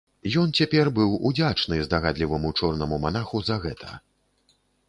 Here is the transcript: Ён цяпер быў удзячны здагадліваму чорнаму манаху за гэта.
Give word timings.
Ён 0.43 0.53
цяпер 0.59 0.89
быў 0.99 1.11
удзячны 1.29 1.79
здагадліваму 1.89 2.53
чорнаму 2.61 3.01
манаху 3.05 3.37
за 3.51 3.63
гэта. 3.67 3.89